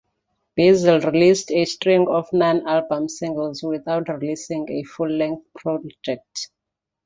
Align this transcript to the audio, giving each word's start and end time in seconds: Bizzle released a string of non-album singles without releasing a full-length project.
Bizzle 0.57 1.05
released 1.05 1.51
a 1.51 1.63
string 1.65 2.07
of 2.07 2.27
non-album 2.33 3.07
singles 3.07 3.61
without 3.61 4.09
releasing 4.09 4.67
a 4.71 4.81
full-length 4.83 5.45
project. 5.53 6.49